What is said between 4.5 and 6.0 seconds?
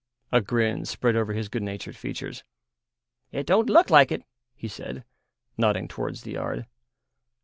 he said, nodding